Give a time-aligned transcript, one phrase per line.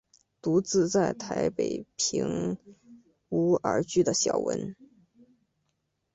[0.41, 2.57] 独自在台北赁
[3.29, 4.75] 屋而居的小文。